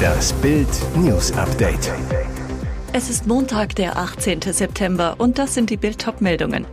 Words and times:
Das 0.00 0.32
Bild 0.34 0.68
News 0.96 1.32
Update. 1.32 1.92
Es 2.92 3.10
ist 3.10 3.26
Montag, 3.26 3.74
der 3.74 3.96
18. 3.96 4.40
September 4.42 5.14
und 5.18 5.38
das 5.38 5.54
sind 5.54 5.70
die 5.70 5.76
Bild 5.76 6.04
meldungen 6.20 6.66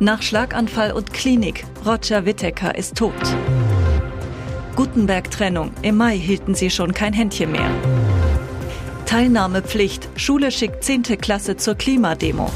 Nach 0.00 0.22
Schlaganfall 0.22 0.92
und 0.92 1.12
Klinik, 1.12 1.64
Roger 1.86 2.24
Whittaker 2.24 2.76
ist 2.76 2.96
tot. 2.96 3.14
Gutenberg-Trennung, 4.76 5.72
im 5.82 5.96
Mai 5.96 6.16
hielten 6.18 6.54
sie 6.54 6.70
schon 6.70 6.92
kein 6.92 7.12
Händchen 7.12 7.52
mehr. 7.52 7.70
Teilnahmepflicht, 9.06 10.08
Schule 10.16 10.50
schickt 10.50 10.82
10. 10.84 11.02
Klasse 11.20 11.56
zur 11.56 11.74
Klimademo. 11.74 12.50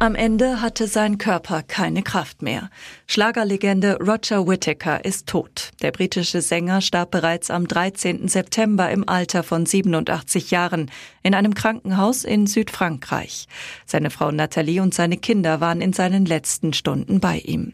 Am 0.00 0.14
Ende 0.14 0.60
hatte 0.60 0.86
sein 0.86 1.18
Körper 1.18 1.64
keine 1.64 2.04
Kraft 2.04 2.40
mehr. 2.40 2.70
Schlagerlegende 3.08 3.98
Roger 3.98 4.46
Whittaker 4.46 5.04
ist 5.04 5.26
tot. 5.26 5.72
Der 5.82 5.90
britische 5.90 6.40
Sänger 6.40 6.80
starb 6.82 7.10
bereits 7.10 7.50
am 7.50 7.66
13. 7.66 8.28
September 8.28 8.88
im 8.90 9.08
Alter 9.08 9.42
von 9.42 9.66
87 9.66 10.52
Jahren 10.52 10.88
in 11.24 11.34
einem 11.34 11.52
Krankenhaus 11.52 12.22
in 12.22 12.46
Südfrankreich. 12.46 13.48
Seine 13.86 14.10
Frau 14.10 14.30
Nathalie 14.30 14.80
und 14.80 14.94
seine 14.94 15.16
Kinder 15.16 15.60
waren 15.60 15.80
in 15.80 15.92
seinen 15.92 16.26
letzten 16.26 16.74
Stunden 16.74 17.18
bei 17.18 17.38
ihm. 17.38 17.72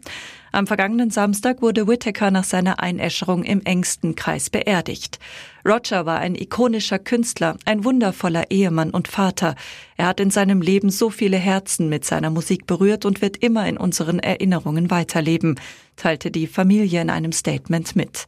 Am 0.55 0.67
vergangenen 0.67 1.09
Samstag 1.09 1.61
wurde 1.61 1.85
Whittaker 1.85 2.31
nach 2.31 2.45
seiner 2.45 2.79
Einäscherung 2.79 3.43
im 3.43 3.61
engsten 3.65 4.15
Kreis 4.15 4.49
beerdigt. 4.49 5.19
Roger 5.65 6.05
war 6.05 6.19
ein 6.19 6.33
ikonischer 6.33 6.97
Künstler, 6.97 7.57
ein 7.65 7.83
wundervoller 7.83 8.51
Ehemann 8.51 8.91
und 8.91 9.09
Vater. 9.09 9.55
Er 9.97 10.07
hat 10.07 10.21
in 10.21 10.31
seinem 10.31 10.61
Leben 10.61 10.91
so 10.91 11.09
viele 11.09 11.35
Herzen 11.35 11.89
mit 11.89 12.05
seiner 12.05 12.29
Musik 12.29 12.67
berührt 12.67 13.03
und 13.03 13.21
wird 13.21 13.35
immer 13.43 13.67
in 13.67 13.75
unseren 13.75 14.19
Erinnerungen 14.19 14.89
weiterleben, 14.89 15.59
teilte 15.95 16.31
die 16.31 16.47
Familie 16.47 17.01
in 17.01 17.09
einem 17.09 17.31
Statement 17.31 17.95
mit. 17.95 18.27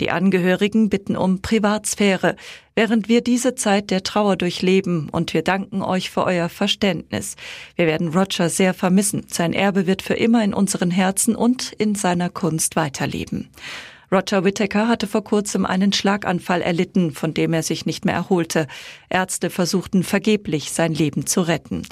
Die 0.00 0.10
Angehörigen 0.10 0.88
bitten 0.88 1.16
um 1.16 1.42
Privatsphäre, 1.42 2.36
während 2.74 3.08
wir 3.08 3.20
diese 3.20 3.54
Zeit 3.54 3.90
der 3.90 4.02
Trauer 4.02 4.36
durchleben 4.36 5.08
und 5.10 5.34
wir 5.34 5.42
danken 5.42 5.82
euch 5.82 6.10
für 6.10 6.24
euer 6.24 6.48
Verständnis. 6.48 7.36
Wir 7.76 7.86
werden 7.86 8.08
Roger 8.08 8.48
sehr 8.48 8.74
vermissen. 8.74 9.26
Sein 9.28 9.52
Erbe 9.52 9.86
wird 9.86 10.02
für 10.02 10.14
immer 10.14 10.42
in 10.42 10.54
unseren 10.54 10.90
Herzen 10.90 11.36
und 11.36 11.72
in 11.72 11.94
seiner 11.94 12.30
Kunst 12.30 12.76
weiterleben. 12.76 13.50
Roger 14.12 14.44
Whittaker 14.44 14.86
hatte 14.86 15.08
vor 15.08 15.24
kurzem 15.24 15.66
einen 15.66 15.92
Schlaganfall 15.92 16.62
erlitten, 16.62 17.12
von 17.12 17.34
dem 17.34 17.52
er 17.52 17.64
sich 17.64 17.84
nicht 17.84 18.04
mehr 18.04 18.14
erholte. 18.14 18.68
Ärzte 19.08 19.50
versuchten 19.50 20.04
vergeblich, 20.04 20.70
sein 20.70 20.94
Leben 20.94 21.26
zu 21.26 21.40
retten. 21.40 21.82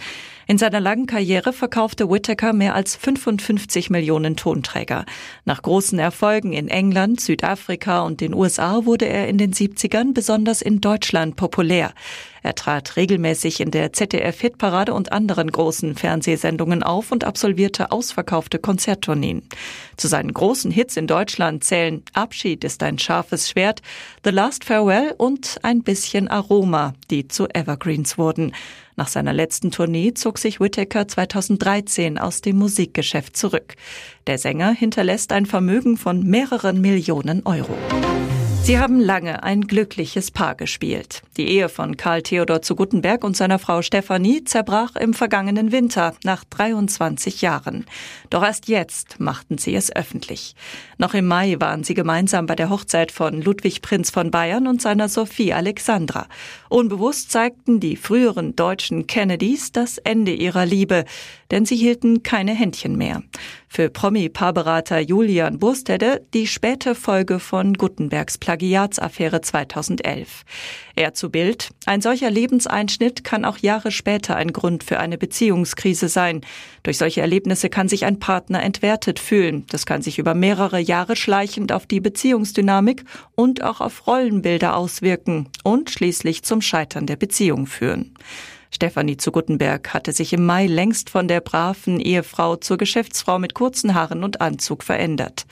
In 0.53 0.59
seiner 0.59 0.81
langen 0.81 1.07
Karriere 1.07 1.55
verkaufte 1.55 2.11
Whittaker 2.11 2.53
mehr 2.53 2.75
als 2.75 2.95
55 2.95 3.89
Millionen 3.89 4.37
Tonträger. 4.37 5.07
Nach 5.47 5.63
großen 5.63 5.99
Erfolgen 5.99 6.53
in 6.53 6.69
England, 6.69 7.23
Südafrika 7.23 8.03
und 8.03 8.21
den 8.21 8.35
USA 8.35 8.85
wurde 8.85 9.07
er 9.07 9.29
in 9.29 9.39
den 9.39 9.55
70ern 9.55 10.13
besonders 10.13 10.61
in 10.61 10.83
Deutschland 10.83 11.37
populär. 11.37 11.95
Er 12.43 12.55
trat 12.55 12.97
regelmäßig 12.97 13.61
in 13.61 13.71
der 13.71 13.95
ZDF-Hitparade 13.95 14.93
und 14.93 15.11
anderen 15.13 15.51
großen 15.51 15.95
Fernsehsendungen 15.95 16.83
auf 16.83 17.13
und 17.13 17.25
absolvierte 17.25 17.91
ausverkaufte 17.91 18.59
Konzerttourneen. 18.59 19.49
Zu 19.97 20.09
seinen 20.09 20.35
großen 20.35 20.71
Hits 20.71 20.99
in 20.99 21.07
Deutschland 21.07 21.65
zählen 21.65 22.03
Abschied 22.13 22.63
ist 22.65 22.83
ein 22.83 22.99
scharfes 22.99 23.49
Schwert, 23.49 23.81
The 24.23 24.31
Last 24.31 24.65
Farewell 24.65 25.15
und 25.17 25.61
ein 25.63 25.83
bisschen 25.83 26.29
Aroma, 26.29 26.93
die 27.11 27.27
zu 27.27 27.47
Evergreens 27.49 28.19
wurden. 28.19 28.53
Nach 28.97 29.09
seiner 29.09 29.33
letzten 29.33 29.71
Tournee 29.71 30.15
zog 30.15 30.39
sich 30.39 30.61
Whittaker 30.61 31.09
2013 31.09 32.19
aus 32.19 32.41
dem 32.41 32.57
Musikgeschäft 32.57 33.37
zurück. 33.37 33.75
Der 34.27 34.39
Sänger 34.39 34.73
hinterlässt 34.73 35.33
ein 35.33 35.47
Vermögen 35.47 35.97
von 35.97 36.23
mehreren 36.23 36.81
Millionen 36.81 37.45
Euro. 37.47 37.75
Sie 38.65 38.79
haben 38.79 39.01
lange 39.01 39.43
ein 39.43 39.63
glückliches 39.63 40.31
Paar 40.31 40.55
gespielt. 40.55 41.23
Die 41.37 41.49
Ehe 41.49 41.69
von 41.69 41.97
Karl 41.97 42.23
Theodor 42.23 42.63
zu 42.63 42.77
Guttenberg 42.77 43.25
und 43.25 43.37
seiner 43.37 43.59
Frau 43.59 43.83
Stefanie 43.83 44.45
zerbrach 44.45 44.95
im 44.95 45.15
vergangenen 45.15 45.73
Winter 45.73 46.15
nach 46.23 46.45
23 46.45 47.43
Jahren. 47.43 47.87
Doch 48.31 48.45
erst 48.45 48.69
jetzt 48.69 49.19
machten 49.19 49.59
sie 49.59 49.75
es 49.75 49.95
öffentlich. 49.95 50.55
Noch 50.97 51.13
im 51.15 51.27
Mai 51.27 51.57
waren 51.59 51.83
sie 51.83 51.95
gemeinsam 51.95 52.47
bei 52.47 52.55
der 52.55 52.71
Hochzeit 52.71 53.11
von 53.11 53.43
Ludwig 53.43 53.83
Prinz 53.83 54.11
von 54.11 54.31
Bayern 54.31 54.69
und 54.69 54.81
seiner 54.81 55.09
Sophie 55.09 55.53
Alexandra. 55.53 56.29
Unbewusst 56.69 57.33
zeigten 57.33 57.81
die 57.81 57.97
früheren 57.97 58.55
deutschen 58.55 59.09
Kennedys 59.09 59.73
das 59.73 59.99
Ende 59.99 60.33
ihrer 60.33 60.67
Liebe, 60.67 61.05
denn 61.53 61.67
sie 61.67 61.77
hielten 61.77 62.23
keine 62.23 62.53
Händchen 62.53 62.97
mehr. 62.97 63.23
Für 63.69 63.91
Promi-Paarberater 63.91 64.99
Julian 64.99 65.59
Burstede 65.59 66.27
die 66.35 66.47
späte 66.47 66.95
Folge 66.95 67.39
von 67.39 67.75
Guttenbergs 67.75 68.39
Plagiatsaffäre 68.39 69.43
2011. 69.43 70.45
Er 70.97 71.15
zu 71.15 71.31
Bild, 71.31 71.71
ein 71.87 72.01
solcher 72.01 72.31
Lebenseinschnitt 72.31 73.23
kann 73.23 73.45
auch 73.45 73.59
Jahre 73.59 73.91
später 73.91 74.37
ein 74.37 74.53
Grund 74.53 74.83
für 74.83 74.99
eine 74.99 75.19
Beziehungskrise 75.19 76.09
sein. 76.09 76.41
Durch 76.83 76.99
solche 76.99 77.21
Erlebnisse 77.21 77.69
kann 77.69 77.89
sich 77.89 78.05
ein 78.07 78.19
Partner 78.19 78.63
entwertet 78.63 79.19
fühlen. 79.19 79.67
Das 79.71 79.87
kann 79.87 80.03
sich 80.03 80.19
über 80.19 80.35
mehrere 80.35 80.81
Jahre 80.81 81.17
schleichend 81.17 81.73
auf 81.73 81.87
die 81.87 82.01
Beziehungsdynamik 82.01 83.05
und 83.35 83.63
auch 83.63 83.81
auf 83.81 84.07
Rollenbilder 84.07 84.75
auswirken 84.75 85.49
und 85.65 85.91
schließlich 85.91 86.45
zum 86.45 86.63
Scheitern 86.63 87.07
der 87.07 87.17
Beziehung 87.17 87.67
führen. 87.67 88.15
Stefanie 88.75 89.19
zu 89.19 89.33
Guttenberg 89.33 89.93
hatte 89.93 90.13
sich 90.13 90.33
im 90.33 90.47
Mai 90.47 90.67
längst 90.67 91.11
von 91.11 91.29
der 91.29 91.41
braven 91.41 92.01
Ehefrau 92.01 92.57
zur 92.57 92.79
Geschäftsfrau 92.79 93.39
mit 93.39 93.55
kurzen 93.55 93.95
Haaren 93.95 94.25
und 94.25 94.41
Anzug 94.41 94.83
verändert. 94.83 95.45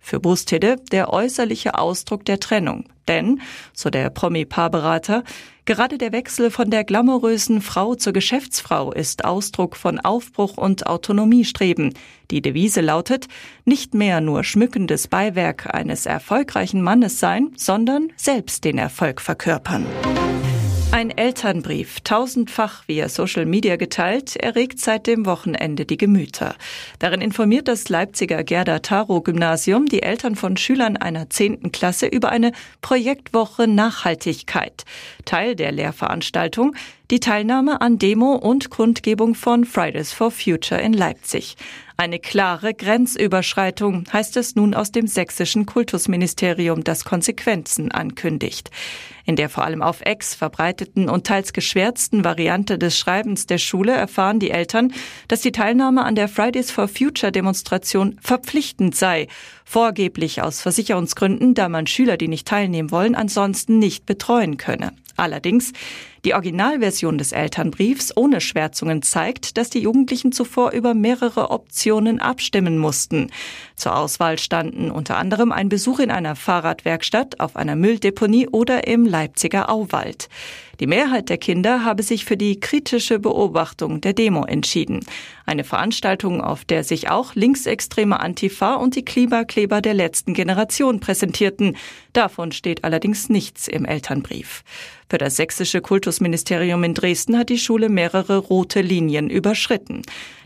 Für 0.00 0.20
Brustede 0.20 0.76
der 0.92 1.12
äußerliche 1.12 1.76
Ausdruck 1.76 2.24
der 2.24 2.38
Trennung. 2.38 2.84
Denn, 3.08 3.40
so 3.72 3.90
der 3.90 4.10
Promi-Paarberater, 4.10 5.24
gerade 5.64 5.98
der 5.98 6.12
Wechsel 6.12 6.50
von 6.50 6.70
der 6.70 6.84
glamourösen 6.84 7.62
Frau 7.62 7.96
zur 7.96 8.12
Geschäftsfrau 8.12 8.92
ist 8.92 9.24
Ausdruck 9.24 9.76
von 9.76 9.98
Aufbruch 9.98 10.56
und 10.56 10.86
Autonomiestreben. 10.86 11.94
Die 12.30 12.42
Devise 12.42 12.80
lautet, 12.80 13.26
nicht 13.64 13.92
mehr 13.92 14.20
nur 14.20 14.44
schmückendes 14.44 15.08
Beiwerk 15.08 15.74
eines 15.74 16.06
erfolgreichen 16.06 16.82
Mannes 16.82 17.18
sein, 17.18 17.50
sondern 17.56 18.12
selbst 18.16 18.64
den 18.64 18.78
Erfolg 18.78 19.20
verkörpern. 19.20 19.84
Ein 20.98 21.10
Elternbrief, 21.10 22.00
tausendfach 22.00 22.88
via 22.88 23.08
Social 23.08 23.46
Media 23.46 23.76
geteilt, 23.76 24.34
erregt 24.34 24.80
seit 24.80 25.06
dem 25.06 25.26
Wochenende 25.26 25.86
die 25.86 25.96
Gemüter. 25.96 26.56
Darin 26.98 27.20
informiert 27.20 27.68
das 27.68 27.88
Leipziger 27.88 28.42
Gerda 28.42 28.80
Taro 28.80 29.20
Gymnasium 29.20 29.86
die 29.86 30.02
Eltern 30.02 30.34
von 30.34 30.56
Schülern 30.56 30.96
einer 30.96 31.30
zehnten 31.30 31.70
Klasse 31.70 32.06
über 32.06 32.30
eine 32.30 32.50
Projektwoche 32.80 33.68
Nachhaltigkeit. 33.68 34.84
Teil 35.24 35.54
der 35.54 35.70
Lehrveranstaltung 35.70 36.74
die 37.10 37.20
Teilnahme 37.20 37.80
an 37.80 37.96
Demo 37.96 38.34
und 38.34 38.68
Kundgebung 38.68 39.34
von 39.34 39.64
Fridays 39.64 40.12
for 40.12 40.30
Future 40.30 40.78
in 40.78 40.92
Leipzig. 40.92 41.56
Eine 41.96 42.18
klare 42.18 42.74
Grenzüberschreitung, 42.74 44.04
heißt 44.12 44.36
es 44.36 44.54
nun 44.56 44.74
aus 44.74 44.92
dem 44.92 45.06
sächsischen 45.06 45.64
Kultusministerium, 45.64 46.84
das 46.84 47.04
Konsequenzen 47.04 47.90
ankündigt. 47.90 48.70
In 49.24 49.36
der 49.36 49.48
vor 49.48 49.64
allem 49.64 49.80
auf 49.80 50.02
Ex 50.02 50.34
verbreiteten 50.34 51.08
und 51.08 51.26
teils 51.26 51.54
geschwärzten 51.54 52.24
Variante 52.24 52.78
des 52.78 52.98
Schreibens 52.98 53.46
der 53.46 53.58
Schule 53.58 53.92
erfahren 53.92 54.38
die 54.38 54.50
Eltern, 54.50 54.92
dass 55.28 55.40
die 55.40 55.52
Teilnahme 55.52 56.04
an 56.04 56.14
der 56.14 56.28
Fridays 56.28 56.70
for 56.70 56.88
Future 56.88 57.32
Demonstration 57.32 58.18
verpflichtend 58.20 58.94
sei, 58.94 59.28
vorgeblich 59.64 60.42
aus 60.42 60.60
Versicherungsgründen, 60.60 61.54
da 61.54 61.70
man 61.70 61.86
Schüler, 61.86 62.18
die 62.18 62.28
nicht 62.28 62.46
teilnehmen 62.46 62.90
wollen, 62.90 63.14
ansonsten 63.14 63.78
nicht 63.78 64.04
betreuen 64.04 64.58
könne. 64.58 64.92
Allerdings, 65.18 65.72
die 66.24 66.34
Originalversion 66.34 67.18
des 67.18 67.32
Elternbriefs 67.32 68.16
ohne 68.16 68.40
Schwärzungen 68.40 69.02
zeigt, 69.02 69.56
dass 69.56 69.68
die 69.68 69.80
Jugendlichen 69.80 70.30
zuvor 70.30 70.70
über 70.70 70.94
mehrere 70.94 71.50
Optionen 71.50 72.20
abstimmen 72.20 72.78
mussten. 72.78 73.30
Zur 73.74 73.96
Auswahl 73.96 74.38
standen 74.38 74.90
unter 74.90 75.16
anderem 75.16 75.50
ein 75.50 75.68
Besuch 75.68 75.98
in 75.98 76.10
einer 76.10 76.36
Fahrradwerkstatt, 76.36 77.40
auf 77.40 77.56
einer 77.56 77.74
Mülldeponie 77.74 78.48
oder 78.48 78.86
im 78.86 79.06
Leipziger 79.06 79.70
Auwald. 79.70 80.28
Die 80.80 80.86
Mehrheit 80.86 81.28
der 81.28 81.38
Kinder 81.38 81.84
habe 81.84 82.04
sich 82.04 82.24
für 82.24 82.36
die 82.36 82.60
kritische 82.60 83.18
Beobachtung 83.18 84.00
der 84.00 84.12
Demo 84.12 84.44
entschieden. 84.44 85.00
Eine 85.44 85.64
Veranstaltung, 85.64 86.40
auf 86.40 86.64
der 86.64 86.84
sich 86.84 87.10
auch 87.10 87.34
linksextreme 87.34 88.20
Antifa 88.20 88.74
und 88.74 88.94
die 88.94 89.04
Klimakleber 89.04 89.80
der 89.80 89.94
letzten 89.94 90.34
Generation 90.34 91.00
präsentierten. 91.00 91.76
Davon 92.12 92.52
steht 92.52 92.84
allerdings 92.84 93.28
nichts 93.28 93.66
im 93.66 93.84
Elternbrief. 93.84 94.62
Für 95.10 95.18
das 95.18 95.36
sächsische 95.36 95.80
Kultusministerium 95.80 96.84
in 96.84 96.94
Dresden 96.94 97.38
hat 97.38 97.48
die 97.48 97.58
Schule 97.58 97.88
mehrere 97.88 98.36
rote 98.36 98.80
Linien 98.80 99.30
überschritten. 99.30 100.02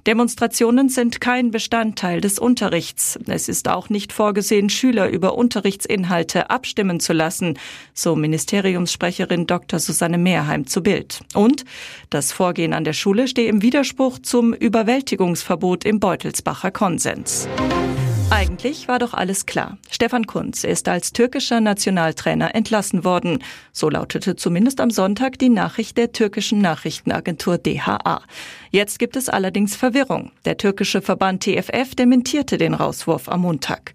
Demonstrationen 0.06 0.88
sind 0.88 1.20
kein 1.20 1.52
Bestandteil 1.52 2.20
des 2.20 2.40
Unterrichts. 2.40 3.18
Es 3.26 3.48
ist 3.48 3.68
auch 3.68 3.88
nicht 3.88 4.12
vorgesehen, 4.12 4.68
Schüler 4.68 5.08
über 5.08 5.36
Unterrichtsinhalte 5.36 6.50
abstimmen 6.50 6.98
zu 6.98 7.12
lassen, 7.12 7.56
so 7.94 8.16
Ministeriumssprecherin 8.16 9.46
Dr. 9.46 9.78
Susanne 9.78 10.18
Mehrheim 10.18 10.66
zu 10.66 10.82
Bild. 10.82 11.20
Und 11.34 11.64
das 12.10 12.32
Vorgehen 12.32 12.72
an 12.72 12.82
der 12.82 12.94
Schule 12.94 13.28
stehe 13.28 13.48
im 13.48 13.62
Widerspruch 13.62 14.18
zum 14.18 14.52
Überwältigungsverbot 14.54 15.84
im 15.84 16.00
Beutelsbacher 16.00 16.72
Konsens. 16.72 17.46
Eigentlich 18.32 18.88
war 18.88 18.98
doch 18.98 19.12
alles 19.12 19.44
klar. 19.44 19.76
Stefan 19.90 20.26
Kunz 20.26 20.64
ist 20.64 20.88
als 20.88 21.12
türkischer 21.12 21.60
Nationaltrainer 21.60 22.54
entlassen 22.54 23.04
worden. 23.04 23.44
So 23.72 23.90
lautete 23.90 24.36
zumindest 24.36 24.80
am 24.80 24.90
Sonntag 24.90 25.38
die 25.38 25.50
Nachricht 25.50 25.98
der 25.98 26.12
türkischen 26.12 26.62
Nachrichtenagentur 26.62 27.58
DHA. 27.58 28.22
Jetzt 28.70 28.98
gibt 28.98 29.16
es 29.16 29.28
allerdings 29.28 29.76
Verwirrung. 29.76 30.32
Der 30.46 30.56
türkische 30.56 31.02
Verband 31.02 31.42
TFF 31.42 31.94
dementierte 31.94 32.56
den 32.56 32.72
Rauswurf 32.72 33.28
am 33.28 33.42
Montag. 33.42 33.92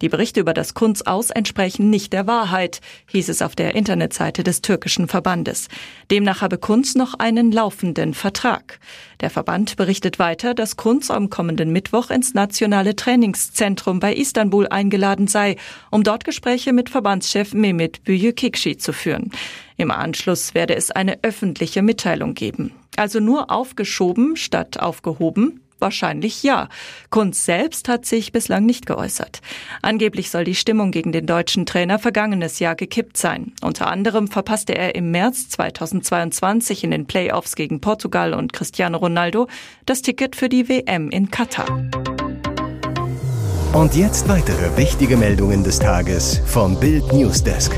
Die 0.00 0.08
Berichte 0.08 0.40
über 0.40 0.54
das 0.54 0.74
Kunz 0.74 1.02
aus 1.02 1.30
entsprechen 1.30 1.90
nicht 1.90 2.12
der 2.12 2.26
Wahrheit, 2.26 2.80
hieß 3.10 3.28
es 3.28 3.42
auf 3.42 3.56
der 3.56 3.74
Internetseite 3.74 4.44
des 4.44 4.62
türkischen 4.62 5.08
Verbandes. 5.08 5.68
Demnach 6.10 6.40
habe 6.40 6.58
Kunz 6.58 6.94
noch 6.94 7.14
einen 7.14 7.50
laufenden 7.50 8.14
Vertrag. 8.14 8.78
Der 9.20 9.30
Verband 9.30 9.76
berichtet 9.76 10.18
weiter, 10.18 10.54
dass 10.54 10.76
Kunz 10.76 11.10
am 11.10 11.30
kommenden 11.30 11.72
Mittwoch 11.72 12.10
ins 12.10 12.34
nationale 12.34 12.94
Trainingszentrum 12.94 13.98
bei 13.98 14.14
Istanbul 14.14 14.68
eingeladen 14.68 15.26
sei, 15.26 15.56
um 15.90 16.04
dort 16.04 16.24
Gespräche 16.24 16.72
mit 16.72 16.90
Verbandschef 16.90 17.52
Mehmet 17.52 18.04
Büyükekşi 18.04 18.76
zu 18.76 18.92
führen. 18.92 19.32
Im 19.76 19.90
Anschluss 19.90 20.54
werde 20.54 20.76
es 20.76 20.90
eine 20.90 21.18
öffentliche 21.22 21.82
Mitteilung 21.82 22.34
geben. 22.34 22.72
Also 22.96 23.20
nur 23.20 23.50
aufgeschoben 23.50 24.36
statt 24.36 24.80
aufgehoben? 24.80 25.60
Wahrscheinlich 25.78 26.42
ja. 26.42 26.68
Kunz 27.10 27.44
selbst 27.44 27.88
hat 27.88 28.04
sich 28.06 28.32
bislang 28.32 28.66
nicht 28.66 28.86
geäußert. 28.86 29.40
Angeblich 29.82 30.30
soll 30.30 30.44
die 30.44 30.54
Stimmung 30.54 30.90
gegen 30.90 31.12
den 31.12 31.26
deutschen 31.26 31.66
Trainer 31.66 31.98
vergangenes 31.98 32.58
Jahr 32.58 32.74
gekippt 32.74 33.16
sein. 33.16 33.52
Unter 33.62 33.88
anderem 33.88 34.28
verpasste 34.28 34.74
er 34.74 34.94
im 34.94 35.10
März 35.10 35.48
2022 35.50 36.84
in 36.84 36.90
den 36.90 37.06
Playoffs 37.06 37.54
gegen 37.54 37.80
Portugal 37.80 38.34
und 38.34 38.52
Cristiano 38.52 38.98
Ronaldo 38.98 39.48
das 39.86 40.02
Ticket 40.02 40.36
für 40.36 40.48
die 40.48 40.68
WM 40.68 41.10
in 41.10 41.30
Katar. 41.30 41.68
Und 43.72 43.94
jetzt 43.94 44.28
weitere 44.28 44.76
wichtige 44.76 45.16
Meldungen 45.16 45.62
des 45.62 45.78
Tages 45.78 46.40
vom 46.46 46.80
Bild 46.80 47.12
Newsdesk. 47.12 47.72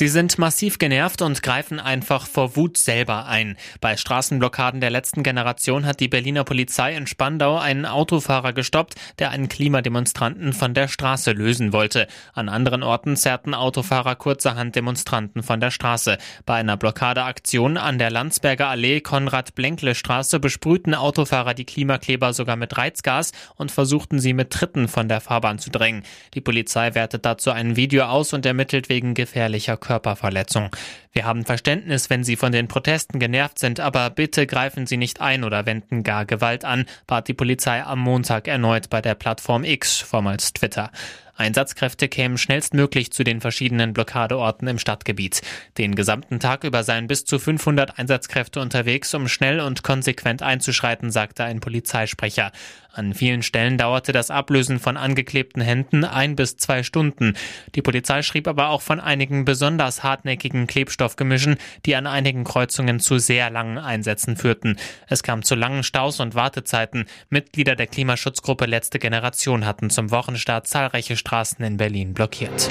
Sie 0.00 0.08
sind 0.08 0.38
massiv 0.38 0.78
genervt 0.78 1.20
und 1.20 1.42
greifen 1.42 1.78
einfach 1.78 2.26
vor 2.26 2.56
Wut 2.56 2.78
selber 2.78 3.26
ein. 3.26 3.58
Bei 3.82 3.98
Straßenblockaden 3.98 4.80
der 4.80 4.88
letzten 4.88 5.22
Generation 5.22 5.84
hat 5.84 6.00
die 6.00 6.08
Berliner 6.08 6.42
Polizei 6.42 6.96
in 6.96 7.06
Spandau 7.06 7.58
einen 7.58 7.84
Autofahrer 7.84 8.54
gestoppt, 8.54 8.94
der 9.18 9.30
einen 9.30 9.50
Klimademonstranten 9.50 10.54
von 10.54 10.72
der 10.72 10.88
Straße 10.88 11.32
lösen 11.32 11.74
wollte. 11.74 12.06
An 12.32 12.48
anderen 12.48 12.82
Orten 12.82 13.14
zerrten 13.14 13.52
Autofahrer 13.52 14.16
kurzerhand 14.16 14.74
Demonstranten 14.74 15.42
von 15.42 15.60
der 15.60 15.70
Straße. 15.70 16.16
Bei 16.46 16.54
einer 16.54 16.78
Blockadeaktion 16.78 17.76
an 17.76 17.98
der 17.98 18.10
Landsberger 18.10 18.68
Allee 18.68 19.02
Konrad-Blenkle 19.02 19.94
Straße 19.94 20.40
besprühten 20.40 20.94
Autofahrer 20.94 21.52
die 21.52 21.66
Klimakleber 21.66 22.32
sogar 22.32 22.56
mit 22.56 22.78
Reizgas 22.78 23.32
und 23.54 23.70
versuchten 23.70 24.18
sie 24.18 24.32
mit 24.32 24.48
Tritten 24.48 24.88
von 24.88 25.10
der 25.10 25.20
Fahrbahn 25.20 25.58
zu 25.58 25.68
drängen. 25.68 26.04
Die 26.32 26.40
Polizei 26.40 26.94
wertet 26.94 27.26
dazu 27.26 27.50
ein 27.50 27.76
Video 27.76 28.04
aus 28.04 28.32
und 28.32 28.46
ermittelt 28.46 28.88
wegen 28.88 29.12
gefährlicher 29.12 29.76
Körperverletzung. 29.90 30.70
Wir 31.12 31.24
haben 31.24 31.44
Verständnis, 31.44 32.10
wenn 32.10 32.22
Sie 32.22 32.36
von 32.36 32.52
den 32.52 32.68
Protesten 32.68 33.18
genervt 33.18 33.58
sind, 33.58 33.80
aber 33.80 34.08
bitte 34.10 34.46
greifen 34.46 34.86
Sie 34.86 34.96
nicht 34.96 35.20
ein 35.20 35.42
oder 35.42 35.66
wenden 35.66 36.04
gar 36.04 36.26
Gewalt 36.26 36.64
an, 36.64 36.84
bat 37.08 37.26
die 37.26 37.34
Polizei 37.34 37.82
am 37.82 37.98
Montag 37.98 38.46
erneut 38.46 38.88
bei 38.88 39.00
der 39.00 39.16
Plattform 39.16 39.64
X, 39.64 39.98
vormals 39.98 40.52
Twitter. 40.52 40.92
Einsatzkräfte 41.40 42.08
kämen 42.08 42.38
schnellstmöglich 42.38 43.12
zu 43.12 43.24
den 43.24 43.40
verschiedenen 43.40 43.94
Blockadeorten 43.94 44.68
im 44.68 44.78
Stadtgebiet. 44.78 45.40
Den 45.78 45.94
gesamten 45.94 46.38
Tag 46.38 46.64
über 46.64 46.84
seien 46.84 47.06
bis 47.06 47.24
zu 47.24 47.38
500 47.38 47.98
Einsatzkräfte 47.98 48.60
unterwegs, 48.60 49.14
um 49.14 49.26
schnell 49.26 49.60
und 49.60 49.82
konsequent 49.82 50.42
einzuschreiten, 50.42 51.10
sagte 51.10 51.42
ein 51.44 51.60
Polizeisprecher. 51.60 52.52
An 52.92 53.14
vielen 53.14 53.42
Stellen 53.42 53.78
dauerte 53.78 54.10
das 54.10 54.30
Ablösen 54.30 54.80
von 54.80 54.96
angeklebten 54.96 55.62
Händen 55.62 56.04
ein 56.04 56.34
bis 56.34 56.56
zwei 56.56 56.82
Stunden. 56.82 57.34
Die 57.76 57.82
Polizei 57.82 58.22
schrieb 58.22 58.48
aber 58.48 58.68
auch 58.70 58.82
von 58.82 58.98
einigen 58.98 59.44
besonders 59.44 60.02
hartnäckigen 60.02 60.66
Klebstoffgemischen, 60.66 61.56
die 61.86 61.94
an 61.94 62.08
einigen 62.08 62.42
Kreuzungen 62.42 62.98
zu 62.98 63.18
sehr 63.18 63.48
langen 63.48 63.78
Einsätzen 63.78 64.36
führten. 64.36 64.76
Es 65.06 65.22
kam 65.22 65.44
zu 65.44 65.54
langen 65.54 65.84
Staus 65.84 66.18
und 66.18 66.34
Wartezeiten. 66.34 67.06
Mitglieder 67.28 67.76
der 67.76 67.86
Klimaschutzgruppe 67.86 68.66
Letzte 68.66 68.98
Generation 68.98 69.66
hatten 69.66 69.88
zum 69.88 70.10
Wochenstart 70.10 70.66
zahlreiche 70.66 71.16
Straßen 71.30 71.64
in 71.64 71.76
Berlin 71.76 72.12
blockiert. 72.12 72.68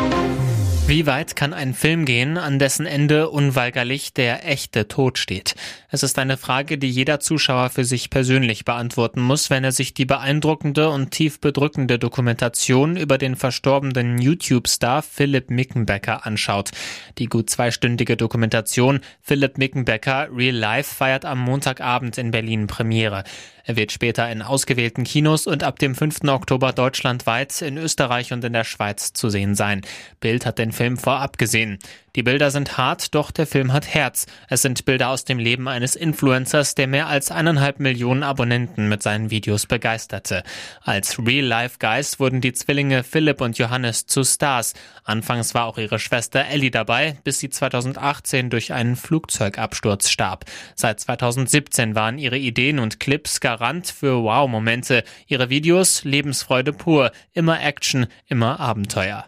Wie 0.89 1.05
weit 1.05 1.35
kann 1.35 1.53
ein 1.53 1.75
Film 1.75 2.05
gehen, 2.05 2.39
an 2.39 2.57
dessen 2.57 2.87
Ende 2.87 3.29
unweigerlich 3.29 4.11
der 4.15 4.49
echte 4.49 4.87
Tod 4.87 5.19
steht? 5.19 5.53
Es 5.91 6.01
ist 6.01 6.17
eine 6.17 6.35
Frage, 6.35 6.79
die 6.79 6.89
jeder 6.89 7.19
Zuschauer 7.19 7.69
für 7.69 7.85
sich 7.85 8.09
persönlich 8.09 8.65
beantworten 8.65 9.21
muss, 9.21 9.51
wenn 9.51 9.63
er 9.63 9.71
sich 9.71 9.93
die 9.93 10.05
beeindruckende 10.05 10.89
und 10.89 11.11
tief 11.11 11.39
bedrückende 11.39 11.99
Dokumentation 11.99 12.97
über 12.97 13.19
den 13.19 13.35
verstorbenen 13.35 14.17
YouTube-Star 14.17 15.03
Philipp 15.03 15.51
Mickenbecker 15.51 16.25
anschaut. 16.25 16.71
Die 17.19 17.27
gut 17.27 17.51
zweistündige 17.51 18.17
Dokumentation 18.17 19.01
Philipp 19.21 19.59
Mickenbecker 19.59 20.29
Real 20.35 20.55
Life 20.55 20.95
feiert 20.95 21.23
am 21.23 21.37
Montagabend 21.37 22.17
in 22.17 22.31
Berlin 22.31 22.65
Premiere. 22.65 23.25
Er 23.69 23.75
wird 23.75 23.91
später 23.91 24.27
in 24.31 24.41
ausgewählten 24.41 25.03
Kinos 25.03 25.45
und 25.45 25.61
ab 25.61 25.77
dem 25.77 25.93
5. 25.93 26.23
Oktober 26.23 26.73
deutschlandweit 26.73 27.61
in 27.61 27.77
Österreich 27.77 28.33
und 28.33 28.43
in 28.43 28.53
der 28.53 28.63
Schweiz 28.63 29.13
zu 29.13 29.29
sehen 29.29 29.53
sein. 29.53 29.81
Bild 30.19 30.47
hat 30.47 30.57
den 30.57 30.71
Film 30.79 30.95
vorab 30.95 31.37
gesehen. 31.37 31.77
Die 32.15 32.23
Bilder 32.23 32.51
sind 32.51 32.77
hart, 32.77 33.13
doch 33.13 33.31
der 33.31 33.45
Film 33.45 33.73
hat 33.73 33.93
Herz. 33.93 34.27
Es 34.47 34.61
sind 34.61 34.85
Bilder 34.85 35.09
aus 35.09 35.25
dem 35.25 35.37
Leben 35.37 35.67
eines 35.67 35.97
Influencers, 35.97 36.73
der 36.73 36.87
mehr 36.87 37.07
als 37.07 37.31
eineinhalb 37.31 37.81
Millionen 37.81 38.23
Abonnenten 38.23 38.87
mit 38.87 39.03
seinen 39.03 39.29
Videos 39.29 39.65
begeisterte. 39.65 40.41
Als 40.81 41.19
Real-Life-Guys 41.19 42.21
wurden 42.21 42.39
die 42.39 42.53
Zwillinge 42.53 43.03
Philipp 43.03 43.41
und 43.41 43.57
Johannes 43.57 44.05
zu 44.05 44.23
Stars. 44.23 44.73
Anfangs 45.03 45.53
war 45.53 45.65
auch 45.65 45.77
ihre 45.77 45.99
Schwester 45.99 46.45
Ellie 46.45 46.71
dabei, 46.71 47.17
bis 47.25 47.39
sie 47.39 47.49
2018 47.49 48.49
durch 48.49 48.71
einen 48.71 48.95
Flugzeugabsturz 48.95 50.09
starb. 50.09 50.45
Seit 50.75 51.01
2017 51.01 51.93
waren 51.93 52.17
ihre 52.17 52.37
Ideen 52.37 52.79
und 52.79 53.01
Clips 53.01 53.41
Garant 53.41 53.87
für 53.87 54.23
Wow-Momente. 54.23 55.03
Ihre 55.27 55.49
Videos 55.49 56.05
Lebensfreude 56.05 56.71
pur, 56.71 57.11
immer 57.33 57.61
Action, 57.61 58.07
immer 58.27 58.61
Abenteuer. 58.61 59.25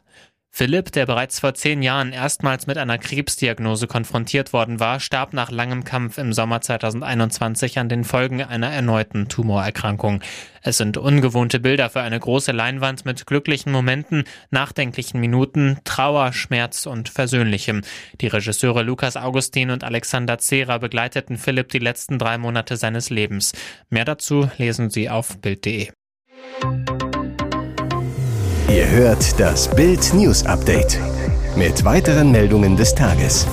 Philipp, 0.53 0.91
der 0.91 1.05
bereits 1.05 1.39
vor 1.39 1.53
zehn 1.53 1.81
Jahren 1.81 2.11
erstmals 2.11 2.67
mit 2.67 2.77
einer 2.77 2.97
Krebsdiagnose 2.97 3.87
konfrontiert 3.87 4.51
worden 4.51 4.81
war, 4.81 4.99
starb 4.99 5.31
nach 5.31 5.49
langem 5.49 5.85
Kampf 5.85 6.17
im 6.17 6.33
Sommer 6.33 6.59
2021 6.59 7.79
an 7.79 7.87
den 7.87 8.03
Folgen 8.03 8.43
einer 8.43 8.69
erneuten 8.69 9.29
Tumorerkrankung. 9.29 10.21
Es 10.61 10.77
sind 10.77 10.97
ungewohnte 10.97 11.61
Bilder 11.61 11.89
für 11.89 12.01
eine 12.01 12.19
große 12.19 12.51
Leinwand 12.51 13.05
mit 13.05 13.25
glücklichen 13.25 13.71
Momenten, 13.71 14.25
nachdenklichen 14.49 15.21
Minuten, 15.21 15.79
Trauer, 15.85 16.33
Schmerz 16.33 16.85
und 16.85 17.07
Versöhnlichem. 17.07 17.81
Die 18.19 18.27
Regisseure 18.27 18.83
Lukas 18.83 19.15
Augustin 19.15 19.71
und 19.71 19.85
Alexander 19.85 20.37
Zera 20.37 20.79
begleiteten 20.79 21.37
Philipp 21.37 21.69
die 21.69 21.79
letzten 21.79 22.19
drei 22.19 22.37
Monate 22.37 22.75
seines 22.75 23.09
Lebens. 23.09 23.53
Mehr 23.89 24.05
dazu 24.05 24.51
lesen 24.57 24.89
Sie 24.89 25.09
auf 25.09 25.37
Bild.de. 25.39 25.91
Ihr 28.73 28.89
hört 28.89 29.37
das 29.37 29.69
Bild 29.75 30.13
News 30.13 30.45
Update 30.45 30.97
mit 31.57 31.83
weiteren 31.83 32.31
Meldungen 32.31 32.77
des 32.77 32.95
Tages. 32.95 33.45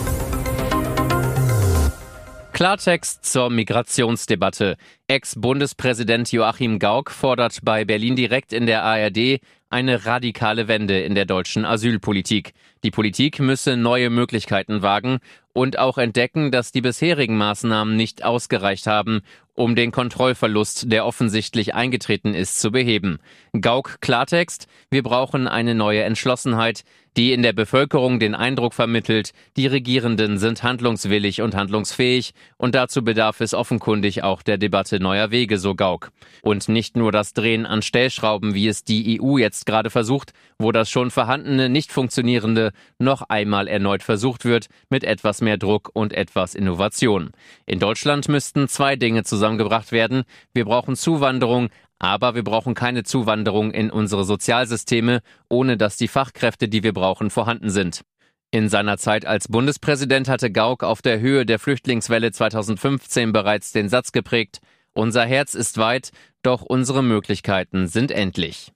Klartext 2.53 3.25
zur 3.25 3.51
Migrationsdebatte. 3.51 4.77
Ex-Bundespräsident 5.09 6.31
Joachim 6.31 6.79
Gauck 6.79 7.11
fordert 7.11 7.59
bei 7.65 7.85
Berlin 7.85 8.15
direkt 8.15 8.53
in 8.53 8.67
der 8.67 8.85
ARD 8.85 9.41
eine 9.71 10.07
radikale 10.07 10.69
Wende 10.69 11.01
in 11.01 11.17
der 11.17 11.25
deutschen 11.25 11.65
Asylpolitik. 11.65 12.53
Die 12.85 12.93
Politik 12.93 13.41
müsse 13.41 13.77
neue 13.77 14.11
Möglichkeiten 14.11 14.83
wagen 14.83 15.19
und 15.53 15.79
auch 15.79 15.99
entdecken, 15.99 16.51
dass 16.51 16.73
die 16.73 16.81
bisherigen 16.81 17.37
Maßnahmen 17.37 17.97
nicht 17.97 18.25
ausgereicht 18.25 18.87
haben, 18.87 19.23
um 19.59 19.75
den 19.75 19.91
Kontrollverlust, 19.91 20.93
der 20.93 21.05
offensichtlich 21.05 21.75
eingetreten 21.75 22.33
ist, 22.33 22.61
zu 22.61 22.71
beheben. 22.71 23.19
Gauck 23.61 24.01
Klartext, 24.01 24.69
wir 24.89 25.03
brauchen 25.03 25.49
eine 25.49 25.75
neue 25.75 26.05
Entschlossenheit, 26.05 26.85
die 27.17 27.33
in 27.33 27.43
der 27.43 27.53
Bevölkerung 27.53 28.21
den 28.21 28.37
Eindruck 28.37 28.73
vermittelt, 28.73 29.33
die 29.57 29.67
Regierenden 29.67 30.39
sind 30.39 30.63
handlungswillig 30.63 31.43
und 31.43 31.57
handlungsfähig 31.57 32.33
und 32.57 32.77
dazu 32.77 33.03
bedarf 33.03 33.41
es 33.41 33.55
offenkundig 33.55 34.23
auch 34.23 34.43
der 34.43 34.59
Debatte 34.59 35.01
neuer 35.01 35.33
Wege, 35.33 35.59
so 35.59 35.75
Gauck. 35.75 36.13
Und 36.43 36.69
nicht 36.69 36.97
nur 36.97 37.11
das 37.11 37.33
Drehen 37.33 37.67
an 37.67 37.83
Stellschrauben, 37.83 38.55
wie 38.55 38.69
es 38.69 38.85
die 38.85 39.21
EU 39.21 39.39
jetzt 39.39 39.67
gerade 39.67 39.91
versucht, 39.91 40.33
wo 40.61 40.71
das 40.71 40.89
schon 40.89 41.11
vorhandene, 41.11 41.69
nicht 41.69 41.91
funktionierende 41.91 42.71
noch 43.01 43.23
einmal 43.23 43.67
erneut 43.67 44.05
versucht 44.05 44.45
wird, 44.45 44.69
mit 44.89 45.03
etwas 45.03 45.38
mehr 45.41 45.59
Druck 45.59 45.91
und 45.93 46.13
etwas 46.13 46.55
Innovation. 46.55 47.31
In 47.67 47.79
Deutschland 47.79 48.29
müssten 48.29 48.69
zwei 48.69 48.97
Dinge 48.97 49.25
zusammengebracht 49.25 49.93
werden. 49.93 50.25
Wir 50.53 50.65
brauchen 50.65 50.97
Zuwanderung, 50.97 51.69
aber 51.99 52.35
wir 52.35 52.45
brauchen 52.45 52.75
keine 52.75 53.03
Zuwanderung 53.03 53.71
in 53.73 53.91
unsere 53.91 54.25
Sozialsysteme, 54.25 55.21
ohne 55.49 55.77
dass 55.77 55.97
die 55.97 56.09
Fachkräfte, 56.09 56.69
die 56.69 56.83
wir 56.83 56.93
brauchen, 56.93 57.31
vorhanden 57.31 57.71
sind. 57.71 58.03
In 58.51 58.69
seiner 58.69 58.97
Zeit 58.97 59.27
als 59.27 59.49
Bundespräsident 59.49 60.29
hatte 60.29 60.51
Gauck 60.51 60.83
auf 60.83 61.03
der 61.03 61.21
Höhe 61.21 61.45
der 61.45 61.59
Flüchtlingswelle 61.59 62.33
2015 62.33 63.33
bereits 63.33 63.73
den 63.73 63.89
Satz 63.89 64.13
geprägt, 64.13 64.61
Unser 64.95 65.25
Herz 65.27 65.55
ist 65.55 65.77
weit, 65.77 66.11
doch 66.43 66.63
unsere 66.63 67.03
Möglichkeiten 67.03 67.89
sind 67.89 68.11
endlich. 68.11 68.73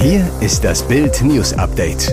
Hier 0.00 0.30
ist 0.40 0.64
das 0.64 0.86
Bild 0.86 1.22
News 1.22 1.52
Update. 1.54 2.12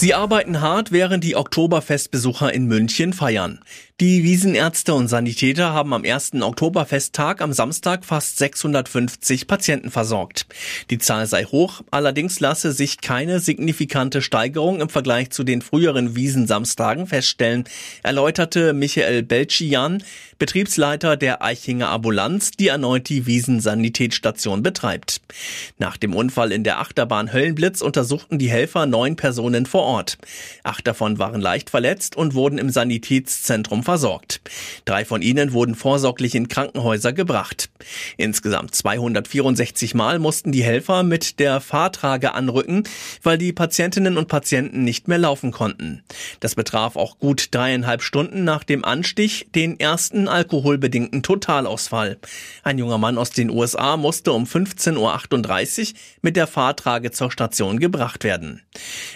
Sie 0.00 0.14
arbeiten 0.14 0.62
hart, 0.62 0.92
während 0.92 1.24
die 1.24 1.36
Oktoberfestbesucher 1.36 2.54
in 2.54 2.64
München 2.64 3.12
feiern. 3.12 3.60
Die 4.00 4.24
Wiesenärzte 4.24 4.94
und 4.94 5.08
Sanitäter 5.08 5.74
haben 5.74 5.92
am 5.92 6.04
ersten 6.04 6.42
Oktoberfesttag 6.42 7.42
am 7.42 7.52
Samstag 7.52 8.06
fast 8.06 8.38
650 8.38 9.46
Patienten 9.46 9.90
versorgt. 9.90 10.46
Die 10.88 10.96
Zahl 10.96 11.26
sei 11.26 11.44
hoch, 11.44 11.82
allerdings 11.90 12.40
lasse 12.40 12.72
sich 12.72 13.02
keine 13.02 13.40
signifikante 13.40 14.22
Steigerung 14.22 14.80
im 14.80 14.88
Vergleich 14.88 15.28
zu 15.32 15.44
den 15.44 15.60
früheren 15.60 16.16
Wiesensamstagen 16.16 17.06
feststellen, 17.06 17.64
erläuterte 18.02 18.72
Michael 18.72 19.22
Belchian, 19.22 20.02
Betriebsleiter 20.38 21.18
der 21.18 21.42
Eichinger 21.42 21.90
Ambulanz, 21.90 22.52
die 22.52 22.68
erneut 22.68 23.10
die 23.10 23.26
Wiesensanitätsstation 23.26 24.62
betreibt. 24.62 25.20
Nach 25.76 25.98
dem 25.98 26.14
Unfall 26.14 26.52
in 26.52 26.64
der 26.64 26.80
Achterbahn 26.80 27.34
Höllenblitz 27.34 27.82
untersuchten 27.82 28.38
die 28.38 28.48
Helfer 28.48 28.86
neun 28.86 29.16
Personen 29.16 29.66
vor 29.66 29.82
Ort. 29.82 29.89
Acht 30.62 30.86
davon 30.86 31.18
waren 31.18 31.40
leicht 31.40 31.70
verletzt 31.70 32.16
und 32.16 32.34
wurden 32.34 32.58
im 32.58 32.70
Sanitätszentrum 32.70 33.82
versorgt. 33.82 34.40
Drei 34.84 35.04
von 35.04 35.22
ihnen 35.22 35.52
wurden 35.52 35.74
vorsorglich 35.74 36.34
in 36.34 36.48
Krankenhäuser 36.48 37.12
gebracht. 37.12 37.70
Insgesamt 38.16 38.74
264 38.74 39.94
Mal 39.94 40.18
mussten 40.18 40.52
die 40.52 40.62
Helfer 40.62 41.02
mit 41.02 41.38
der 41.38 41.60
Fahrtrage 41.60 42.34
anrücken, 42.34 42.84
weil 43.22 43.38
die 43.38 43.52
Patientinnen 43.52 44.16
und 44.16 44.28
Patienten 44.28 44.84
nicht 44.84 45.08
mehr 45.08 45.18
laufen 45.18 45.50
konnten. 45.50 46.02
Das 46.40 46.54
betraf 46.54 46.96
auch 46.96 47.18
gut 47.18 47.48
dreieinhalb 47.52 48.02
Stunden 48.02 48.44
nach 48.44 48.64
dem 48.64 48.84
Anstich 48.84 49.48
den 49.54 49.80
ersten 49.80 50.28
alkoholbedingten 50.28 51.22
Totalausfall. 51.22 52.18
Ein 52.62 52.78
junger 52.78 52.98
Mann 52.98 53.18
aus 53.18 53.30
den 53.30 53.50
USA 53.50 53.96
musste 53.96 54.32
um 54.32 54.44
15.38 54.44 54.98
Uhr 55.80 55.98
mit 56.22 56.36
der 56.36 56.46
Fahrtrage 56.46 57.10
zur 57.10 57.30
Station 57.30 57.78
gebracht 57.78 58.24
werden. 58.24 58.62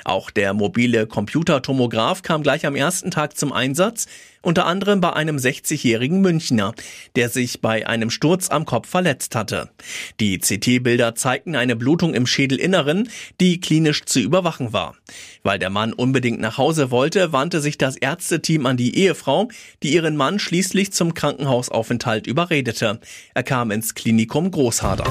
Auch 0.05 0.31
der 0.31 0.54
mobile 0.55 1.07
Computertomograph 1.07 2.23
kam 2.23 2.43
gleich 2.43 2.67
am 2.67 2.77
ersten 2.77 3.11
Tag 3.11 3.37
zum 3.37 3.53
Einsatz 3.53 4.07
unter 4.45 4.67
anderem 4.67 5.01
bei 5.01 5.13
einem 5.13 5.37
60-jährigen 5.37 6.21
Münchner, 6.21 6.75
der 7.17 7.29
sich 7.29 7.61
bei 7.61 7.87
einem 7.87 8.11
Sturz 8.11 8.51
am 8.51 8.67
Kopf 8.67 8.89
verletzt 8.89 9.35
hatte. 9.35 9.71
Die 10.21 10.39
CT-Bilder 10.39 11.15
zeigten 11.15 11.57
eine 11.57 11.77
Blutung 11.77 12.15
im 12.15 12.27
Schädelinneren, 12.27 13.09
die 13.41 13.61
klinisch 13.61 14.05
zu 14.05 14.21
überwachen 14.21 14.73
war. 14.73 14.97
Weil 15.43 15.59
der 15.59 15.71
Mann 15.71 15.93
unbedingt 15.93 16.41
nach 16.41 16.59
Hause 16.59 16.91
wollte, 16.91 17.33
wandte 17.33 17.61
sich 17.61 17.79
das 17.79 17.97
Ärzteteam 17.97 18.67
an 18.67 18.77
die 18.77 18.97
Ehefrau, 18.97 19.49
die 19.83 19.95
ihren 19.95 20.17
Mann 20.17 20.39
schließlich 20.39 20.93
zum 20.93 21.15
Krankenhausaufenthalt 21.15 22.27
überredete. 22.27 23.01
Er 23.35 23.43
kam 23.43 23.71
ins 23.71 23.95
Klinikum 23.95 24.51
Großharder. 24.51 25.05